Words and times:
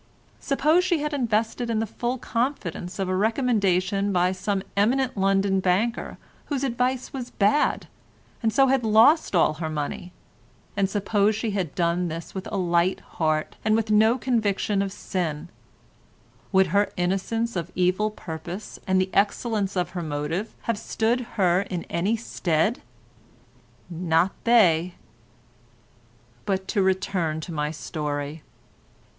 Suppose 0.39 0.83
she 0.83 1.01
had 1.03 1.13
invested 1.13 1.69
in 1.69 1.77
the 1.77 1.85
full 1.85 2.17
confidence 2.17 2.97
of 2.97 3.07
a 3.07 3.15
recommendation 3.15 4.11
by 4.11 4.31
some 4.31 4.63
eminent 4.75 5.15
London 5.15 5.59
banker 5.59 6.17
whose 6.45 6.63
advice 6.63 7.13
was 7.13 7.29
bad, 7.29 7.85
and 8.41 8.51
so 8.51 8.65
had 8.65 8.83
lost 8.83 9.35
all 9.35 9.53
her 9.61 9.69
money, 9.69 10.11
and 10.75 10.89
suppose 10.89 11.35
she 11.35 11.51
had 11.51 11.75
done 11.75 12.07
this 12.07 12.33
with 12.33 12.47
a 12.51 12.57
light 12.57 13.01
heart 13.21 13.57
and 13.63 13.75
with 13.75 13.91
no 13.91 14.17
conviction 14.17 14.81
of 14.81 14.91
sin—would 14.91 16.65
her 16.73 16.91
innocence 16.97 17.55
of 17.55 17.71
evil 17.75 18.09
purpose 18.09 18.79
and 18.87 18.99
the 18.99 19.11
excellence 19.13 19.75
of 19.75 19.91
her 19.91 20.01
motive 20.01 20.55
have 20.63 20.79
stood 20.79 21.21
her 21.37 21.61
in 21.69 21.83
any 21.91 22.15
stead? 22.17 22.81
Not 23.87 24.31
they. 24.45 24.95
But 26.47 26.67
to 26.69 26.81
return 26.81 27.39
to 27.41 27.53
my 27.53 27.69
story. 27.69 28.41